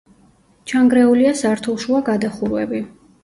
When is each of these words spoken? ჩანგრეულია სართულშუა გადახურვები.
ჩანგრეულია 0.71 1.33
სართულშუა 1.43 2.01
გადახურვები. 2.09 2.81